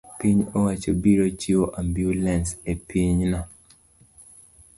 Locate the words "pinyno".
2.87-3.39